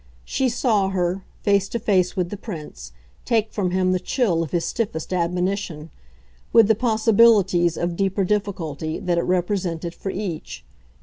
She 0.25 0.49
saw 0.49 0.89
her, 0.89 1.21
face 1.43 1.69
to 1.69 1.77
face 1.77 2.15
with 2.15 2.31
the 2.31 2.35
Prince, 2.35 2.91
take 3.23 3.53
from 3.53 3.69
him 3.69 3.91
the 3.91 3.99
chill 3.99 4.41
of 4.41 4.49
his 4.49 4.65
stiffest 4.65 5.13
admonition, 5.13 5.91
with 6.51 6.67
the 6.67 6.73
possibilities 6.73 7.77
of 7.77 7.95
deeper 7.95 8.23
difficulty 8.23 8.97
that 8.97 9.19
it 9.19 9.25
represented 9.25 9.93
for 9.93 10.09
each. 10.09 10.65